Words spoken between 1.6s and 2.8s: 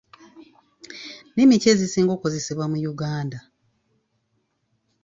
ki ezisinga okukozesebwa mu